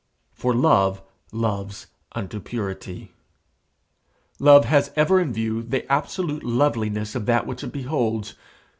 For 0.33 0.55
love 0.55 1.03
loves 1.31 1.85
unto 2.13 2.39
purity. 2.39 3.11
Love 4.39 4.65
has 4.65 4.91
ever 4.95 5.19
in 5.19 5.31
view 5.31 5.61
the 5.61 5.85
absolute 5.91 6.43
loveliness 6.43 7.13
of 7.13 7.27
that 7.27 7.45
which 7.45 7.63
it 7.63 7.71
beholds. 7.71 8.33